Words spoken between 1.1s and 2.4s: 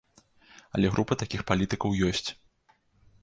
такіх палітыкаў ёсць.